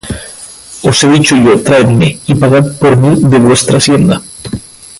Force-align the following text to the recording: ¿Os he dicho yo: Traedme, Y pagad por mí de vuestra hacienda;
¿Os 0.89 0.95
he 1.03 1.07
dicho 1.13 1.35
yo: 1.45 1.61
Traedme, 1.61 2.19
Y 2.25 2.33
pagad 2.33 2.75
por 2.79 2.97
mí 2.97 3.21
de 3.29 3.37
vuestra 3.37 3.77
hacienda; 3.77 4.19